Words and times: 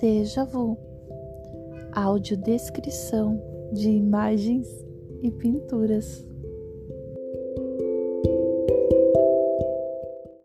Déjà 0.00 0.44
vu. 0.44 0.78
Audiodescrição 1.92 3.38
de 3.70 3.90
imagens 3.90 4.66
e 5.22 5.30
pinturas. 5.30 6.26